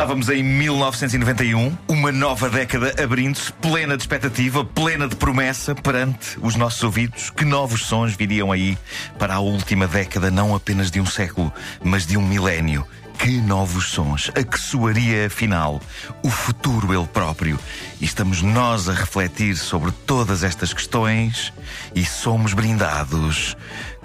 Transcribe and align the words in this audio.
Estávamos 0.00 0.30
em 0.30 0.42
1991, 0.42 1.76
uma 1.86 2.10
nova 2.10 2.48
década 2.48 2.94
abrindo-se, 3.04 3.52
plena 3.52 3.98
de 3.98 4.02
expectativa, 4.02 4.64
plena 4.64 5.06
de 5.06 5.14
promessa 5.14 5.74
perante 5.74 6.38
os 6.40 6.56
nossos 6.56 6.82
ouvidos. 6.82 7.28
Que 7.28 7.44
novos 7.44 7.84
sons 7.84 8.14
viriam 8.14 8.50
aí 8.50 8.78
para 9.18 9.34
a 9.34 9.40
última 9.40 9.86
década, 9.86 10.30
não 10.30 10.54
apenas 10.54 10.90
de 10.90 11.02
um 11.02 11.04
século, 11.04 11.52
mas 11.84 12.06
de 12.06 12.16
um 12.16 12.26
milénio. 12.26 12.86
Que 13.18 13.42
novos 13.42 13.90
sons! 13.90 14.30
A 14.34 14.42
que 14.42 14.58
soaria, 14.58 15.26
afinal, 15.26 15.82
o 16.22 16.30
futuro 16.30 16.94
ele 16.94 17.06
próprio? 17.06 17.60
E 18.00 18.06
estamos 18.06 18.40
nós 18.40 18.88
a 18.88 18.94
refletir 18.94 19.54
sobre 19.54 19.92
todas 20.06 20.42
estas 20.42 20.72
questões 20.72 21.52
e 21.94 22.06
somos 22.06 22.54
brindados 22.54 23.54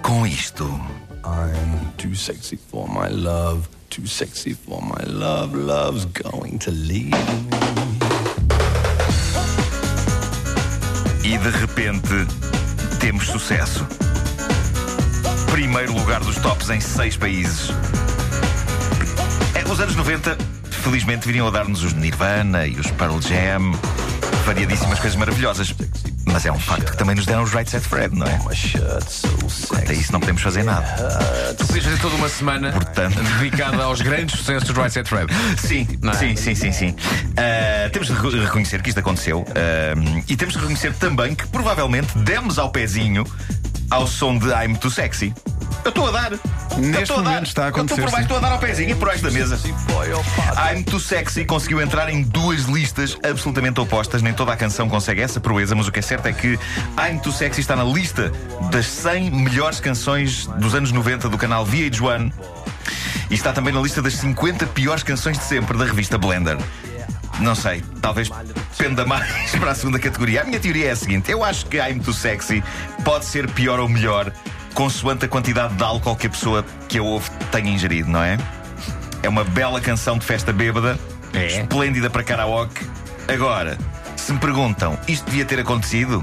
com 0.02 0.26
isto. 0.26 0.64
I'm 1.24 1.90
too 1.96 2.14
sexy 2.14 2.58
for 2.70 2.86
my 2.86 3.08
love, 3.08 3.66
too 3.96 4.06
sexy 4.06 4.52
for 4.52 4.82
my 4.82 5.02
love. 5.06 5.54
Love's 5.54 6.04
going 6.04 6.58
to 6.58 6.70
leave 6.70 7.12
me. 7.12 7.48
E 11.24 11.38
de 11.38 11.50
repente 11.50 12.26
temos 13.00 13.26
sucesso. 13.26 13.86
Primeiro 15.50 15.94
lugar 15.94 16.20
dos 16.20 16.36
tops 16.36 16.68
em 16.68 16.78
seis 16.78 17.16
países. 17.16 17.70
É, 19.54 19.64
os 19.70 19.80
anos 19.80 19.96
90, 19.96 20.36
felizmente, 20.70 21.26
viriam 21.26 21.48
a 21.48 21.50
dar-nos 21.50 21.82
os 21.82 21.94
Nirvana 21.94 22.66
e 22.66 22.78
os 22.78 22.90
Pearl 22.90 23.18
Jam, 23.22 23.72
variadíssimas 24.44 25.00
coisas 25.00 25.16
maravilhosas. 25.16 25.74
Mas 26.26 26.44
é 26.44 26.52
um 26.52 26.58
facto 26.58 26.90
que 26.90 26.96
também 26.96 27.14
nos 27.14 27.24
deram 27.24 27.42
os 27.44 27.52
Right 27.52 27.70
Set 27.70 27.82
Fred, 27.82 28.14
não 28.14 28.26
é? 28.26 28.38
Quanto 29.68 29.90
a 29.90 29.94
isso, 29.94 30.12
não 30.12 30.20
podemos 30.20 30.42
fazer 30.42 30.64
nada. 30.64 30.86
Tu 31.56 31.66
podias 31.66 31.84
fazer 31.84 31.98
toda 32.00 32.16
uma 32.16 32.28
semana 32.28 32.72
Portanto. 32.72 33.16
dedicada 33.40 33.82
aos 33.84 34.00
grandes 34.02 34.38
sucessos 34.38 34.68
do 34.68 34.74
Right 34.74 34.92
Set 34.92 35.08
Fred. 35.08 35.32
Sim, 35.56 35.86
é? 36.02 36.12
sim, 36.14 36.36
sim, 36.36 36.54
sim, 36.54 36.72
sim. 36.72 36.96
Ah, 37.36 37.88
temos 37.90 38.08
de 38.08 38.14
re- 38.14 38.44
reconhecer 38.44 38.82
que 38.82 38.88
isto 38.88 38.98
aconteceu 38.98 39.44
ah, 39.50 40.22
e 40.28 40.36
temos 40.36 40.54
de 40.54 40.60
reconhecer 40.60 40.92
também 40.94 41.34
que 41.34 41.46
provavelmente 41.46 42.16
demos 42.18 42.58
ao 42.58 42.70
pezinho 42.70 43.24
ao 43.88 44.06
som 44.06 44.36
de 44.36 44.48
I'm 44.48 44.74
Too 44.76 44.90
Sexy. 44.90 45.32
Eu 45.86 45.90
estou 45.90 46.08
a 46.08 46.10
dar. 46.10 46.32
Eu 46.32 46.40
Neste 46.78 47.02
estou 47.02 47.18
a 47.18 47.22
dar. 47.22 47.30
momento 47.30 47.46
está 47.46 47.62
a 47.62 47.66
Eu 47.66 47.68
estou 47.68 47.80
acontecer, 47.80 48.02
por 48.02 48.10
baixo, 48.10 48.22
estou 48.22 48.36
a 48.38 48.40
dar 48.40 48.50
ao 48.50 48.58
pezinho 48.58 48.90
e 48.90 48.94
por 48.96 49.06
baixo 49.06 49.22
da 49.22 49.30
mesa. 49.30 49.56
I'm 50.74 50.82
Too 50.82 50.98
Sexy 50.98 51.44
conseguiu 51.44 51.80
entrar 51.80 52.08
em 52.08 52.24
duas 52.24 52.62
listas 52.62 53.16
absolutamente 53.22 53.78
opostas. 53.78 54.20
Nem 54.20 54.34
toda 54.34 54.52
a 54.52 54.56
canção 54.56 54.88
consegue 54.88 55.20
essa 55.20 55.38
proeza, 55.38 55.76
mas 55.76 55.86
o 55.86 55.92
que 55.92 56.00
é 56.00 56.02
certo 56.02 56.26
é 56.26 56.32
que 56.32 56.58
I'm 56.98 57.20
Too 57.22 57.32
Sexy 57.32 57.60
está 57.60 57.76
na 57.76 57.84
lista 57.84 58.32
das 58.72 58.86
100 58.86 59.30
melhores 59.30 59.78
canções 59.78 60.46
dos 60.58 60.74
anos 60.74 60.90
90 60.90 61.28
do 61.28 61.38
canal 61.38 61.64
VH1 61.64 62.32
e 63.30 63.34
está 63.34 63.52
também 63.52 63.72
na 63.72 63.80
lista 63.80 64.02
das 64.02 64.14
50 64.14 64.66
piores 64.66 65.04
canções 65.04 65.38
de 65.38 65.44
sempre 65.44 65.78
da 65.78 65.84
revista 65.84 66.18
Blender. 66.18 66.58
Não 67.38 67.54
sei, 67.54 67.84
talvez 68.00 68.28
penda 68.76 69.06
mais 69.06 69.30
para 69.54 69.70
a 69.70 69.74
segunda 69.76 70.00
categoria. 70.00 70.40
A 70.42 70.44
minha 70.44 70.58
teoria 70.58 70.88
é 70.88 70.90
a 70.90 70.96
seguinte: 70.96 71.30
eu 71.30 71.44
acho 71.44 71.66
que 71.66 71.76
I'm 71.76 72.00
Too 72.00 72.12
Sexy 72.12 72.64
pode 73.04 73.24
ser 73.24 73.48
pior 73.52 73.78
ou 73.78 73.88
melhor, 73.88 74.32
consoante 74.80 75.24
a 75.24 75.28
quantidade 75.28 75.74
de 75.74 75.82
álcool 75.82 76.14
que 76.14 76.26
a 76.26 76.30
pessoa 76.30 76.62
que 76.86 76.98
a 76.98 77.02
ouve 77.02 77.28
tenha 77.50 77.70
ingerido, 77.70 78.10
não 78.10 78.22
é? 78.22 78.36
É 79.22 79.28
uma 79.28 79.42
bela 79.42 79.80
canção 79.80 80.18
de 80.18 80.24
festa 80.26 80.52
bêbada, 80.52 80.98
É. 81.32 81.46
esplêndida 81.62 82.10
para 82.10 82.22
karaoke. 82.22 82.86
Agora, 83.26 83.78
se 84.16 84.32
me 84.32 84.38
perguntam, 84.38 84.96
isto 85.08 85.24
devia 85.24 85.46
ter 85.46 85.58
acontecido? 85.60 86.22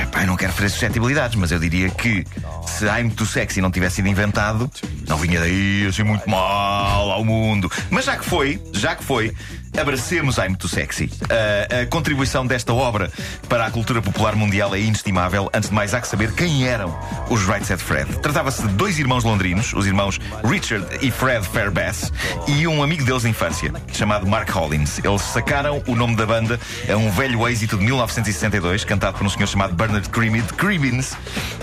É, 0.00 0.06
pá, 0.06 0.22
eu 0.22 0.26
não 0.26 0.36
quero 0.36 0.54
fazer 0.54 0.70
suscetibilidades, 0.70 1.36
mas 1.36 1.52
eu 1.52 1.58
diria 1.58 1.90
que 1.90 2.24
se 2.66 2.86
I'm 2.86 3.10
Too 3.10 3.26
Sexy 3.26 3.60
não 3.60 3.70
tivesse 3.70 3.96
sido 3.96 4.08
inventado, 4.08 4.70
não 5.08 5.16
vinha 5.16 5.40
daí 5.40 5.86
assim 5.88 6.02
muito 6.02 6.28
mal 6.28 7.10
ao 7.10 7.24
mundo. 7.24 7.70
Mas 7.90 8.04
já 8.04 8.16
que 8.16 8.24
foi, 8.24 8.60
já 8.72 8.94
que 8.96 9.04
foi, 9.04 9.32
abracemos 9.78 10.38
I'm 10.38 10.54
Too 10.54 10.68
Sexy. 10.68 11.10
A- 11.28 11.82
a 11.82 11.86
contribuição 11.86 12.46
desta 12.46 12.72
obra 12.72 13.10
para 13.48 13.66
a 13.66 13.70
cultura 13.70 14.00
popular 14.00 14.34
mundial 14.36 14.74
é 14.74 14.80
inestimável. 14.80 15.50
Antes 15.52 15.68
de 15.68 15.74
mais, 15.74 15.94
há 15.94 16.00
que 16.00 16.08
saber 16.08 16.32
quem 16.32 16.66
eram 16.66 16.96
os 17.28 17.42
Right 17.46 17.64
Said 17.66 17.80
Fred. 17.82 18.18
Tratava-se 18.18 18.62
de 18.62 18.68
dois 18.68 18.98
irmãos 18.98 19.24
londrinos, 19.24 19.72
os 19.74 19.86
irmãos 19.86 20.20
Richard 20.44 20.86
e 21.02 21.10
Fred 21.10 21.46
Fairbass, 21.46 22.12
e 22.46 22.66
um 22.66 22.82
amigo 22.82 23.04
deles 23.04 23.22
de 23.22 23.28
infância, 23.28 23.72
chamado 23.92 24.26
Mark 24.26 24.48
Hollins. 24.50 25.00
Eles 25.02 25.22
sacaram 25.22 25.82
o 25.86 25.94
nome 25.96 26.16
da 26.16 26.26
banda 26.26 26.58
a 26.92 26.96
um 26.96 27.10
velho 27.10 27.46
êxito 27.48 27.76
de 27.76 27.84
1962, 27.84 28.84
cantado 28.84 29.18
por 29.18 29.26
um 29.26 29.30
senhor 29.30 29.46
chamado 29.46 29.74
Bernard 29.74 30.08
Cribbins, 30.08 30.50
Cribbins 30.52 31.12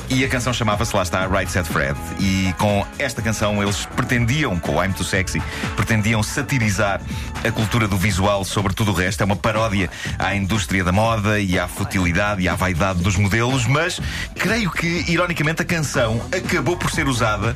e 0.10 0.24
a 0.26 0.28
canção 0.30 0.54
chamava-se, 0.54 0.91
lá 0.98 1.04
está, 1.04 1.28
Right 1.28 1.52
Said 1.52 1.68
Fred. 1.68 1.98
E 2.20 2.54
com 2.58 2.86
esta 2.98 3.22
canção 3.22 3.62
eles 3.62 3.86
pretendiam, 3.86 4.60
com 4.60 4.76
o 4.76 4.84
I'm 4.84 4.94
Too 4.94 5.06
Sexy, 5.06 5.42
pretendiam 5.76 6.22
satirizar 6.24 7.02
a 7.46 7.52
cultura 7.52 7.88
do 7.88 7.98
visual 7.98 8.44
sobre 8.44 8.74
tudo 8.74 8.92
o 8.92 8.94
resto. 8.94 9.22
É 9.22 9.26
uma 9.26 9.36
paródia 9.36 9.90
à 10.20 10.36
indústria 10.36 10.84
da 10.84 10.92
moda 10.92 11.40
e 11.40 11.58
à 11.60 11.68
futilidade 11.68 12.42
e 12.42 12.50
à 12.50 12.56
vaidade 12.56 13.02
dos 13.02 13.16
modelos, 13.16 13.66
mas 13.66 14.00
creio 14.36 14.72
que, 14.72 15.06
ironicamente, 15.08 15.62
a 15.62 15.66
canção 15.66 16.22
acabou 16.36 16.78
por 16.78 16.92
ser 16.92 17.08
usada 17.08 17.56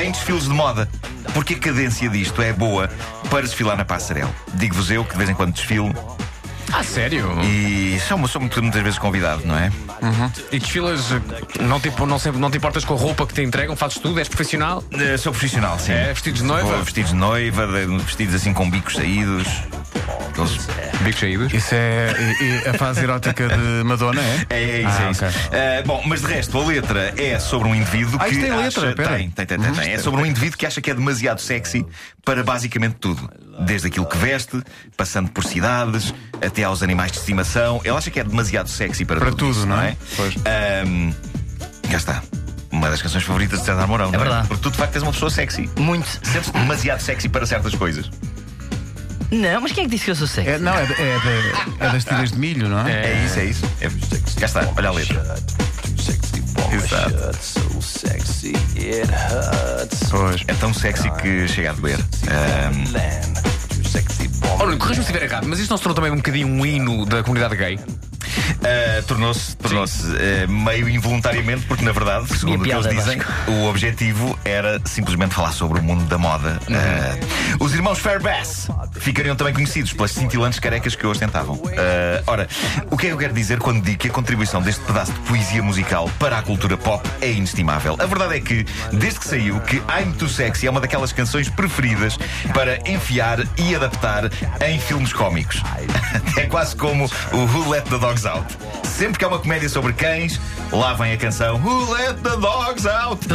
em 0.00 0.10
desfiles 0.10 0.44
de 0.44 0.50
moda. 0.50 0.88
Porque 1.34 1.54
a 1.54 1.58
cadência 1.58 2.08
disto 2.08 2.40
é 2.42 2.52
boa 2.52 2.90
para 3.30 3.42
desfilar 3.42 3.76
na 3.76 3.84
passarela. 3.84 4.34
Digo-vos 4.54 4.90
eu 4.90 5.04
que 5.04 5.12
de 5.12 5.18
vez 5.18 5.30
em 5.30 5.34
quando 5.34 5.52
desfilo 5.52 5.94
Ah, 6.80 6.82
sério? 6.82 7.38
e 7.44 8.00
sou, 8.08 8.26
sou 8.26 8.40
muito- 8.40 8.62
muitas 8.62 8.82
vezes 8.82 8.98
convidado, 8.98 9.42
não 9.44 9.54
é? 9.54 9.70
E 10.50 10.58
desfilas, 10.58 11.12
eh, 11.12 11.62
não 11.62 11.78
te, 11.78 11.90
não, 12.06 12.18
sempre, 12.18 12.40
não 12.40 12.50
te 12.50 12.56
importas 12.56 12.86
com 12.86 12.94
a 12.94 12.96
roupa 12.96 13.26
que 13.26 13.34
te 13.34 13.42
entregam, 13.42 13.76
fazes 13.76 13.98
tudo, 13.98 14.18
és 14.18 14.28
profissional? 14.28 14.82
Eh, 14.92 15.18
Sou 15.18 15.30
profissional, 15.30 15.78
sim. 15.78 15.92
É, 15.92 16.06
vestidos 16.14 16.40
de 16.40 16.46
noiva? 16.46 16.68
Vou 16.76 16.82
vestidos 16.82 17.10
de 17.10 17.16
noiva, 17.16 17.66
de- 17.66 17.98
vestidos 17.98 18.34
assim 18.34 18.54
com 18.54 18.70
bicos 18.70 18.94
saídos. 18.94 19.46
Aqueles- 20.30 20.66
Bicos 21.00 21.20
saídos? 21.20 21.52
Isso 21.54 21.74
é 21.74 22.12
e- 22.40 22.44
e 22.44 22.68
a 22.68 22.74
fase 22.74 23.02
erótica 23.02 23.48
de 23.48 23.84
Madonna, 23.84 24.20
é? 24.20 24.46
É, 24.50 24.62
é 24.62 24.78
isso, 24.80 24.88
Ah, 24.98 25.06
é 25.06 25.10
isso. 25.10 25.24
ok. 25.24 25.36
Eh, 25.52 25.82
bom, 25.86 26.02
mas 26.06 26.20
de 26.20 26.26
resto, 26.26 26.58
a 26.58 26.66
letra 26.66 27.14
é 27.16 27.38
sobre 27.38 27.68
um 27.68 27.74
indivíduo 27.74 28.18
Ah, 28.20 28.24
que. 28.24 28.32
isto 28.32 28.40
tem 28.42 28.50
letra, 28.50 28.66
acha, 28.82 28.88
espera. 28.90 29.08
tem, 29.16 29.30
tem, 29.30 29.46
tem, 29.46 29.58
tem, 29.58 29.72
tem. 29.72 29.92
É 29.92 29.98
sobre 29.98 30.20
um 30.20 30.26
indivíduo 30.26 30.58
que 30.58 30.66
acha 30.66 30.80
que 30.80 30.90
é 30.90 30.94
demasiado 30.94 31.40
sexy 31.40 31.86
para 32.24 32.42
basicamente 32.44 32.96
tudo. 33.00 33.30
Desde 33.60 33.86
aquilo 33.88 34.06
que 34.06 34.16
veste, 34.18 34.62
passando 34.96 35.30
por 35.30 35.44
cidades, 35.44 36.12
até 36.44 36.64
aos 36.64 36.82
animais 36.82 37.12
de 37.12 37.18
estimação. 37.18 37.80
Ele 37.84 37.96
acha 37.96 38.10
que 38.10 38.20
é 38.20 38.24
demasiado 38.24 38.68
sexy 38.68 39.04
para, 39.04 39.18
Para 39.20 39.30
tudo, 39.30 39.38
tudo, 39.38 39.50
isso, 39.58 39.66
não 39.66 39.80
é? 39.80 39.88
é? 39.90 39.96
Pois. 40.16 40.34
Ahm, 40.36 41.12
cá 41.90 41.96
está. 41.96 42.22
Uma 42.70 42.88
das 42.88 43.02
canções 43.02 43.24
favoritas 43.24 43.58
de 43.60 43.64
César 43.66 43.86
Mourão, 43.86 44.10
não 44.12 44.14
é? 44.14 44.22
verdade. 44.22 44.48
Porque 44.48 44.62
tu 44.62 44.70
de 44.70 44.76
facto 44.76 44.94
és 44.94 45.02
uma 45.02 45.12
pessoa 45.12 45.28
sexy. 45.30 45.68
Muito. 45.76 46.06
Sentes-te 46.22 46.52
demasiado 46.52 47.00
sexy 47.00 47.28
para 47.28 47.44
certas 47.44 47.74
coisas. 47.74 48.08
Não, 49.30 49.60
mas 49.60 49.72
quem 49.72 49.84
é 49.84 49.86
que 49.86 49.90
disse 49.92 50.04
que 50.04 50.10
eu 50.10 50.16
sou 50.16 50.26
sexy? 50.26 50.50
É, 50.50 50.58
não, 50.58 50.74
é, 50.74 50.82
é, 50.82 51.86
é 51.86 51.90
das 51.90 52.04
tiras 52.04 52.32
de 52.32 52.38
milho, 52.38 52.68
não 52.68 52.86
é? 52.86 52.92
É 52.92 53.24
isso, 53.24 53.38
é 53.38 53.44
isso. 53.44 53.64
É... 53.80 53.88
Cá 54.40 54.46
está, 54.46 54.68
olha 54.76 54.88
a 54.88 54.92
letra. 54.92 55.36
Exato. 56.72 57.40
Pois. 60.10 60.42
É 60.46 60.54
tão 60.54 60.74
sexy 60.74 61.10
que 61.12 61.48
chega 61.48 61.70
a 61.70 61.74
doer. 61.74 61.98
For 64.40 64.62
Olha, 64.62 64.72
my 64.72 64.78
corrija-me 64.78 65.04
se 65.06 65.12
estiver 65.12 65.22
errado, 65.22 65.46
mas 65.46 65.58
isto 65.58 65.70
não 65.70 65.76
se 65.76 65.82
tornou 65.82 65.94
também 65.94 66.10
um 66.10 66.16
bocadinho 66.16 66.48
um 66.48 66.66
hino 66.66 67.06
da 67.06 67.22
comunidade 67.22 67.56
gay? 67.56 67.76
Uh, 67.76 69.02
tornou-se 69.06 69.56
tornou-se 69.56 70.06
uh, 70.06 70.48
meio 70.48 70.88
involuntariamente, 70.88 71.66
porque 71.66 71.84
na 71.84 71.92
verdade, 71.92 72.28
segundo 72.36 72.60
o 72.60 72.64
que 72.64 72.70
eles 72.70 72.86
dizem, 72.88 73.20
o 73.48 73.64
objetivo 73.66 74.38
era 74.44 74.80
simplesmente 74.84 75.34
falar 75.34 75.52
sobre 75.52 75.80
o 75.80 75.82
mundo 75.82 76.04
da 76.04 76.18
moda. 76.18 76.60
Uh, 76.68 77.64
os 77.64 77.74
irmãos 77.74 77.98
Fairbass 77.98 78.68
ficariam 79.00 79.34
também 79.34 79.52
conhecidos 79.52 79.92
pelas 79.92 80.12
cintilantes 80.12 80.58
carecas 80.58 80.94
que 80.94 81.06
ostentavam. 81.06 81.56
Uh, 81.56 82.22
ora, 82.26 82.48
o 82.90 82.96
que 82.96 83.06
é 83.06 83.08
que 83.08 83.14
eu 83.14 83.18
quero 83.18 83.32
dizer 83.32 83.58
quando 83.58 83.82
digo 83.82 83.98
que 83.98 84.08
a 84.08 84.10
contribuição 84.10 84.62
deste 84.62 84.84
pedaço 84.84 85.12
de 85.12 85.20
poesia 85.20 85.62
musical 85.62 86.08
para 86.18 86.38
a 86.38 86.42
cultura 86.42 86.76
pop 86.76 87.08
é 87.20 87.30
inestimável? 87.30 87.96
A 87.98 88.06
verdade 88.06 88.36
é 88.36 88.40
que, 88.40 88.64
desde 88.92 89.20
que 89.20 89.26
saiu, 89.26 89.58
que 89.60 89.76
I'm 89.76 90.12
Too 90.18 90.28
Sexy 90.28 90.66
é 90.66 90.70
uma 90.70 90.80
daquelas 90.80 91.12
canções 91.12 91.48
preferidas 91.48 92.18
para 92.54 92.78
enfiar 92.88 93.40
e 93.58 93.74
adaptar 93.74 94.30
em 94.66 94.78
filmes 94.78 95.12
cómicos. 95.12 95.62
É 96.36 96.46
quase 96.46 96.74
como 96.76 97.04
o 97.32 97.36
Who 97.36 97.70
Let 97.70 97.84
the 97.84 97.98
Dogs 97.98 98.26
Out. 98.26 98.56
Sempre 98.84 99.18
que 99.18 99.24
há 99.24 99.28
uma 99.28 99.38
comédia 99.38 99.68
sobre 99.68 99.92
cães, 99.92 100.40
lá 100.72 100.94
vem 100.94 101.12
a 101.12 101.16
canção 101.16 101.56
Who 101.56 101.92
Let 101.92 102.16
the 102.22 102.36
Dogs 102.36 102.86
Out. 102.86 103.26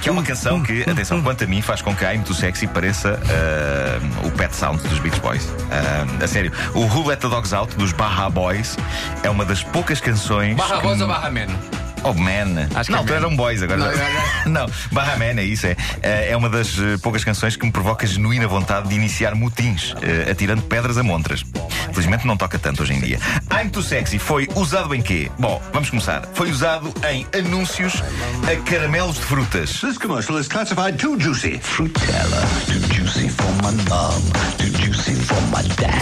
Que 0.00 0.08
é 0.08 0.12
uma 0.12 0.22
canção 0.22 0.62
que, 0.62 0.82
atenção, 0.82 1.22
quanto 1.22 1.44
a 1.44 1.46
mim, 1.46 1.60
faz 1.60 1.82
com 1.82 1.94
que 1.94 2.04
I'm 2.04 2.22
Too 2.22 2.34
Sexy 2.34 2.66
pareça 2.66 3.18
ah, 3.24 4.26
o 4.26 4.30
Pet 4.30 4.54
Sound 4.54 4.82
dos 4.88 4.98
Beach 4.98 5.20
Boys. 5.20 5.48
Ah, 5.70 6.24
a 6.24 6.26
sério, 6.26 6.52
o 6.74 6.80
Who 6.80 7.08
Let 7.08 7.20
the 7.20 7.28
Dogs 7.28 7.54
Out 7.54 7.76
dos 7.76 7.92
Baha 7.92 8.30
Boys 8.30 8.76
é 9.22 9.30
uma 9.30 9.44
das 9.44 9.62
poucas 9.62 10.00
canções. 10.00 10.56
Barra 10.56 10.80
Boys 10.80 11.00
ou 11.00 11.08
Barra 11.08 11.30
Man? 11.30 11.48
Oh, 12.04 12.14
man. 12.14 12.68
Acho 12.74 12.90
que 12.90 12.96
não, 12.96 13.04
é 13.06 13.16
eram 13.16 13.34
boys 13.36 13.62
agora. 13.62 13.92
Não, 14.44 14.52
Não, 14.66 14.72
Barra 14.92 15.16
Man 15.16 15.40
é 15.40 15.44
isso. 15.44 15.66
É, 15.66 15.76
Eh, 16.02 16.30
é 16.30 16.36
uma 16.36 16.48
das 16.48 16.78
eh, 16.78 16.96
poucas 17.02 17.24
canções 17.24 17.56
que 17.56 17.64
me 17.64 17.72
provoca 17.72 18.06
genuína 18.06 18.46
vontade 18.46 18.88
de 18.88 18.94
iniciar 18.94 19.34
motins, 19.34 19.94
eh, 20.02 20.30
atirando 20.30 20.62
pedras 20.62 20.96
a 20.96 21.02
montras. 21.02 21.44
Felizmente 21.92 22.26
não 22.26 22.36
toca 22.36 22.58
tanto 22.58 22.82
hoje 22.82 22.94
em 22.94 23.00
dia. 23.00 23.18
I'm 23.52 23.68
Too 23.68 23.82
Sexy 23.82 24.18
foi 24.18 24.48
usado 24.54 24.94
em 24.94 25.02
quê? 25.02 25.30
Bom, 25.38 25.60
vamos 25.72 25.90
começar. 25.90 26.22
Foi 26.34 26.50
usado 26.50 26.92
em 27.10 27.26
anúncios 27.36 28.02
a 28.50 28.56
caramelos 28.68 29.16
de 29.16 29.22
frutas. 29.22 29.80
This 29.80 29.98
commercial 29.98 30.38
is 30.38 30.48
classified 30.48 30.98
too 30.98 31.18
juicy. 31.18 31.58
Frutella. 31.58 32.42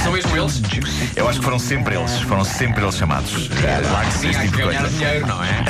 São 0.02 0.12
mesmo 0.12 0.36
eles? 0.36 0.56
Juicy 0.58 1.10
Eu 1.16 1.26
acho 1.28 1.38
que 1.38 1.44
foram 1.44 1.58
sempre 1.58 1.96
eles, 1.96 2.20
foram 2.20 2.44
sempre 2.44 2.82
eles 2.84 2.96
chamados. 2.96 3.48
Claro 3.48 4.08
que 4.08 4.18
sim, 4.18 4.28
há 4.30 4.40
que 4.40 4.48
ganhar 4.48 4.88
dinheiro, 4.88 5.26
não 5.26 5.42
é? 5.42 5.64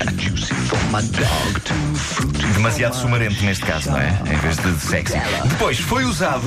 too 0.00 0.18
juicy 0.18 0.54
for 0.54 0.78
my 0.90 1.02
dog, 1.02 1.60
too 1.60 1.94
fruity. 1.94 2.46
Demasiado 2.54 2.94
sumarento 2.96 3.42
neste 3.44 3.64
caso, 3.64 3.90
não 3.90 3.98
é? 3.98 4.08
Em 4.30 4.36
vez 4.38 4.56
de 4.56 4.74
sexy. 4.80 5.14
Depois 5.48 5.78
foi 5.78 6.04
usado 6.04 6.42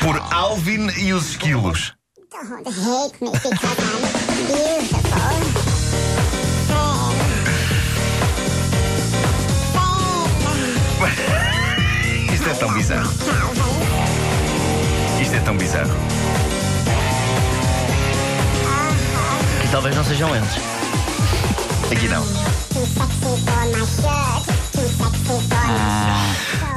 por 0.00 0.16
Alvin 0.32 0.88
e 0.98 1.12
os 1.12 1.30
esquilos. 1.30 1.92
Isto 12.32 12.48
é 12.48 12.54
tão 12.54 12.72
bizarro. 12.72 13.10
É 15.50 15.52
tão 15.52 15.56
bizarro. 15.58 15.90
Que 19.62 19.68
talvez 19.72 19.96
não 19.96 20.04
sejam 20.04 20.32
eles. 20.36 20.48
Aqui 21.90 22.06
não. 22.06 22.24
My 22.24 23.74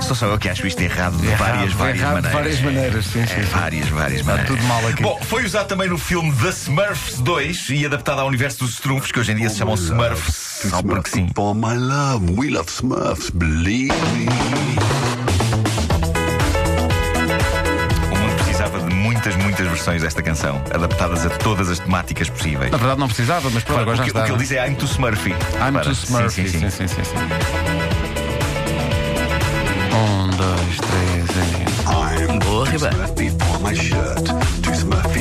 Sou 0.02 0.16
só 0.16 0.25
eu 0.25 0.40
que 0.40 0.50
acho 0.50 0.66
isto 0.66 0.81
errado 0.81 1.16
de 1.18 1.28
Errado, 1.28 1.40
várias, 1.40 1.74
várias 1.74 2.00
errado 2.00 2.16
de 2.16 2.22
maneiras. 2.24 2.34
várias 2.34 2.62
maneiras, 2.62 3.06
sim, 3.06 3.20
É, 3.22 3.28
sim, 3.28 3.36
sim. 3.36 3.42
várias, 3.52 3.88
várias 3.90 4.22
maneiras. 4.24 4.48
tudo 4.48 4.64
mal 4.64 4.88
aqui. 4.88 5.04
Bom, 5.04 5.20
foi 5.22 5.46
usado 5.46 5.68
também 5.68 5.88
no 5.88 5.98
filme 6.00 6.31
The 6.34 6.50
Smurfs 6.50 7.20
2 7.20 7.70
e 7.70 7.86
adaptado 7.86 8.22
ao 8.22 8.28
universo 8.28 8.58
dos 8.60 8.74
Strumps, 8.74 9.12
que 9.12 9.20
hoje 9.20 9.34
em 9.34 9.36
dia 9.36 9.50
se 9.52 9.58
chamam 9.60 9.75
Smurfs. 9.75 10.68
Só 10.70 10.81
porque 10.81 11.12
sim. 11.12 11.30
For 11.36 11.54
my 11.54 11.78
love, 11.78 12.25
we 12.36 12.50
love 12.50 12.70
Smurfs, 12.72 13.30
believe 13.30 13.94
me. 14.14 14.25
Versões 19.74 20.02
desta 20.04 20.22
canção, 20.22 20.62
adaptadas 20.74 21.25
a 21.25 21.30
todas 21.30 21.70
as 21.70 21.80
temáticas 21.80 22.30
possíveis. 22.30 22.72
Na 22.72 22.78
verdade 22.78 23.00
não 23.00 23.08
precisava, 23.08 23.50
mas 23.50 23.64
pronto, 23.64 23.81
agora 23.81 23.96
o, 23.96 23.98
já 23.98 24.04
que, 24.04 24.10
está. 24.10 24.22
o 24.22 24.25
que 24.25 24.31
ele 24.31 24.38
diz 24.40 24.52
é 24.52 24.68
I'm 24.68 24.75
too 24.75 24.88
Smurfy. 24.88 25.31
I'm 25.31 25.74
Para. 25.74 25.81
too 25.84 25.94
Smurfy. 25.94 26.48
Sim, 26.48 26.48
sim, 26.48 26.70
sim. 26.70 26.70
sim, 26.70 26.88
sim, 26.88 27.04
sim. 27.04 27.18
Um, 29.96 30.30
dois, 30.38 30.78
três. 30.78 31.24
I'm 31.86 32.40
Boa, 32.40 32.66
too 32.66 34.32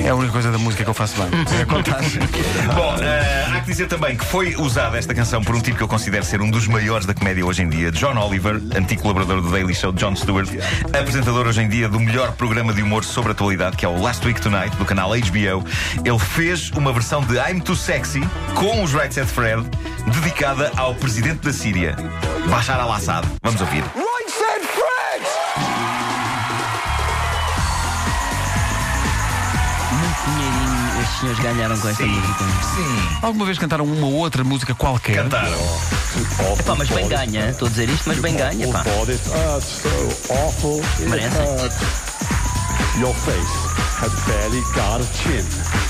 É 0.04 0.08
a 0.08 0.14
única 0.14 0.32
coisa 0.32 0.50
da 0.50 0.58
música 0.58 0.82
que 0.84 0.90
eu 0.90 0.94
faço 0.94 1.14
bem. 1.20 1.30
É 1.60 1.64
contagem. 1.64 2.22
Bom, 2.74 2.96
eh, 3.00 3.46
há 3.52 3.60
que 3.60 3.66
dizer 3.66 3.86
também 3.86 4.16
que 4.16 4.24
foi 4.24 4.56
usada 4.56 4.98
esta 4.98 5.14
canção 5.14 5.42
por 5.42 5.54
um 5.54 5.60
tipo 5.60 5.76
que 5.76 5.82
eu 5.82 5.88
considero 5.88 6.24
ser 6.24 6.40
um 6.40 6.50
dos 6.50 6.66
maiores 6.66 7.06
da 7.06 7.14
comédia 7.14 7.44
hoje 7.44 7.62
em 7.62 7.68
dia, 7.68 7.92
John 7.92 8.16
Oliver, 8.18 8.60
antigo 8.74 9.02
colaborador 9.02 9.40
do 9.40 9.50
Daily 9.50 9.74
Show 9.74 9.92
Jon 9.92 10.16
Stewart, 10.16 10.48
apresentador 10.86 11.46
hoje 11.46 11.62
em 11.62 11.68
dia 11.68 11.88
do 11.88 12.00
melhor 12.00 12.32
programa 12.32 12.72
de 12.72 12.82
humor 12.82 13.04
sobre 13.04 13.30
a 13.30 13.32
atualidade, 13.32 13.76
que 13.76 13.84
é 13.84 13.88
o 13.88 14.00
Last 14.00 14.26
Week 14.26 14.40
Tonight, 14.40 14.74
do 14.76 14.84
canal 14.84 15.10
HBO. 15.10 15.64
Ele 16.04 16.18
fez 16.18 16.70
uma 16.70 16.92
versão 16.92 17.22
de 17.22 17.36
I'm 17.36 17.60
Too 17.60 17.76
Sexy 17.76 18.22
com 18.54 18.82
os 18.82 18.92
Right 18.92 19.12
Set 19.12 19.26
Fred, 19.26 19.62
dedicada 20.06 20.72
ao 20.76 20.94
presidente 20.94 21.40
da 21.40 21.52
Síria, 21.52 21.94
Bashar 22.48 22.80
al-Assad. 22.80 23.26
Vamos 23.42 23.60
ouvir. 23.60 24.11
Senhores 31.22 31.38
ganharam 31.38 31.78
com 31.78 31.88
esta 31.88 32.04
música. 32.04 32.44
Sim. 32.74 33.18
Alguma 33.22 33.44
vez 33.46 33.58
cantaram 33.58 33.84
uma 33.84 34.06
ou 34.06 34.14
outra 34.14 34.42
música 34.42 34.74
qualquer? 34.74 35.22
Cantaram. 35.22 35.52
Epá, 36.58 36.74
mas 36.76 36.88
bem 36.88 37.06
ganha. 37.08 37.50
Estou 37.50 37.66
a 37.66 37.70
dizer 37.70 37.88
isto, 37.88 38.04
mas 38.08 38.18
bem 38.18 38.34
ganha. 38.34 38.66
Pá. 38.72 38.82
For 38.82 39.06
this 39.06 39.20
earth 39.28 39.62
so 39.62 40.32
awful 40.34 40.80
it 40.98 41.08
Merece. 41.08 41.36
hurts. 41.36 41.76
Your 42.98 43.14
face 43.14 43.56
has 44.00 44.12
barely 44.26 44.60
got 44.74 45.00
a 45.00 45.06
chin. 45.22 45.46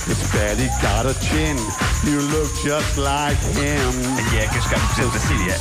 It's 0.06 0.23
barely 0.32 0.69
got 0.82 1.06
a 1.06 1.14
chin. 1.14 1.56
You 2.05 2.20
look 2.20 2.52
just 2.62 2.99
like 2.99 3.40
him. 3.56 4.35
E 4.35 4.38
é 4.38 4.46
cascar 4.49 4.78
no 4.78 4.87
presidente 4.88 5.12
da 5.14 5.20
Síria. 5.20 5.56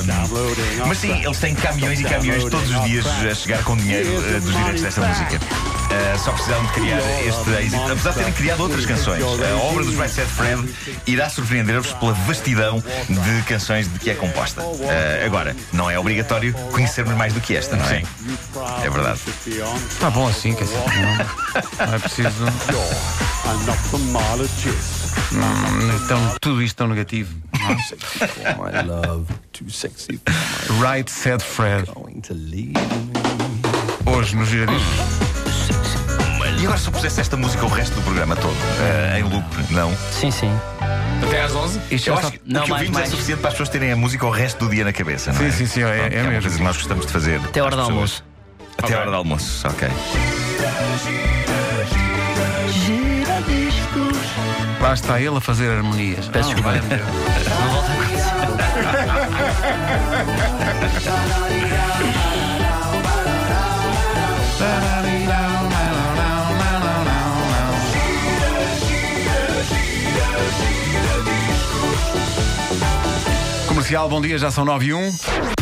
Ahm, 0.00 0.06
Downloading 0.06 0.76
Mas 0.86 0.98
sim, 0.98 1.12
eles 1.22 1.38
têm 1.38 1.54
caminhões 1.54 2.00
e 2.00 2.04
caminhões 2.04 2.44
todos 2.44 2.70
os 2.70 2.84
dias 2.84 3.06
a 3.06 3.34
chegar 3.34 3.62
com 3.64 3.76
dinheiro 3.76 4.08
eh, 4.08 4.40
dos 4.40 4.56
direitos 4.56 4.82
desta 4.82 5.06
música. 5.06 5.79
Eh, 5.90 6.16
só 6.18 6.32
precisaram 6.32 6.64
de 6.66 6.72
criar 6.72 6.98
este 7.20 7.50
êxito. 7.50 7.82
Apesar 7.90 8.10
de 8.10 8.18
terem 8.18 8.32
criado 8.32 8.60
outras 8.60 8.86
canções, 8.86 9.22
a 9.22 9.56
obra 9.56 9.84
dos 9.84 9.94
Right 9.94 10.10
Set 10.10 10.28
Fred 10.28 10.72
irá 11.06 11.28
surpreender-vos 11.28 11.92
pela 11.94 12.12
vastidão 12.12 12.82
de 13.08 13.42
canções 13.46 13.92
de 13.92 13.98
que 13.98 14.10
é 14.10 14.14
composta. 14.14 14.62
Eh, 14.82 15.24
agora, 15.26 15.56
não 15.72 15.90
é 15.90 15.98
obrigatório 15.98 16.54
conhecermos 16.72 17.14
mais 17.16 17.32
do 17.32 17.40
que 17.40 17.56
esta, 17.56 17.76
não 17.76 17.84
é? 17.86 18.02
É 18.84 18.90
verdade. 18.90 19.20
Está 19.88 20.10
bom 20.10 20.28
assim, 20.28 20.54
quer 20.54 20.64
dizer, 20.64 20.76
não, 20.78 21.86
não 21.86 21.94
é 21.94 21.98
preciso. 21.98 22.44
An 23.46 23.72
ophthalmologist. 23.72 25.00
Não, 25.32 25.96
então, 25.96 26.36
tudo 26.40 26.62
isto 26.62 26.76
tão 26.76 26.88
negativo. 26.88 27.34
For 28.56 28.70
Right 30.80 31.10
said 31.10 31.42
Fred. 31.42 31.88
Hoje 34.06 34.36
no 34.36 34.44
Giradisco. 34.46 35.19
E 36.60 36.64
agora, 36.64 36.78
se 36.78 36.86
eu 36.88 36.92
pusesse 36.92 37.20
esta 37.20 37.36
música 37.36 37.64
o 37.64 37.68
resto 37.68 37.94
do 37.94 38.02
programa 38.02 38.36
todo, 38.36 38.54
eh, 38.80 39.18
em 39.20 39.22
loop, 39.22 39.44
não? 39.70 39.96
Sim, 40.12 40.30
sim. 40.30 40.52
Até 41.26 41.42
às 41.42 41.54
11. 41.54 41.80
Isto 41.90 42.08
Eu 42.10 42.18
acho 42.18 42.32
que 42.32 42.40
Não, 42.44 42.60
o 42.60 42.64
que 42.64 42.70
mais, 42.70 42.80
ouvimos 42.82 42.96
é 42.96 43.00
mais. 43.00 43.10
suficiente 43.10 43.38
para 43.40 43.48
as 43.48 43.54
pessoas 43.54 43.68
terem 43.70 43.92
a 43.92 43.96
música 43.96 44.26
o 44.26 44.30
resto 44.30 44.64
do 44.66 44.70
dia 44.70 44.84
na 44.84 44.92
cabeça, 44.92 45.32
não 45.32 45.38
Sim, 45.40 45.46
é? 45.46 45.50
sim, 45.52 45.66
sim, 45.66 45.82
é- 45.82 45.86
Pronto, 45.98 46.14
é 46.14 46.22
uma 46.22 46.30
mesmo. 46.32 46.50
que 46.50 46.62
nós 46.62 46.76
gostamos 46.76 47.06
de 47.06 47.12
fazer. 47.12 47.40
Até 47.42 47.60
a 47.60 47.64
hora 47.64 47.76
do 47.76 47.82
almoço. 47.82 48.22
Até 48.78 48.82
a 48.82 48.86
Ok. 48.86 48.96
hora 48.96 49.10
do 49.10 49.16
almoço, 49.16 49.66
ok. 49.68 49.88
Lá 54.80 54.94
está 54.94 55.20
ele 55.20 55.36
a 55.36 55.40
fazer 55.40 55.70
harmonias. 55.70 56.28
Peço 56.28 56.50
Ah, 56.50 56.54
desculpa. 56.54 56.72
Não 56.72 57.70
volta 57.70 57.90
a 57.90 57.94
acontecer. 57.94 58.30
Comercial, 73.90 74.08
bom 74.08 74.20
dia, 74.20 74.38
já 74.38 74.52
são 74.52 74.64
9 74.64 74.86
e 74.86 74.94
1. 74.94 75.59